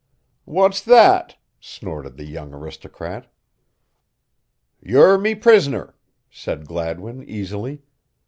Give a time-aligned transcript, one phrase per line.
[0.45, 3.27] "What's that?" snorted the young aristocrat.
[4.81, 5.93] "You're me pris'ner,"
[6.31, 7.83] said Gladwin, easily.